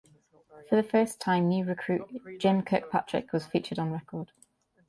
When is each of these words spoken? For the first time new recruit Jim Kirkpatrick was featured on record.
For 0.67 0.75
the 0.77 0.81
first 0.81 1.21
time 1.21 1.47
new 1.47 1.63
recruit 1.63 2.39
Jim 2.39 2.63
Kirkpatrick 2.63 3.31
was 3.31 3.45
featured 3.45 3.77
on 3.77 3.91
record. 3.93 4.31